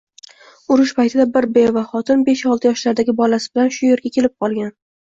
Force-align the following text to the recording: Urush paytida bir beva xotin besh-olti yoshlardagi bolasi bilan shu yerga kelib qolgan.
Urush 0.75 0.93
paytida 0.99 1.27
bir 1.35 1.47
beva 1.59 1.85
xotin 1.91 2.25
besh-olti 2.31 2.71
yoshlardagi 2.73 3.19
bolasi 3.25 3.55
bilan 3.57 3.75
shu 3.79 3.89
yerga 3.93 4.17
kelib 4.19 4.41
qolgan. 4.43 4.79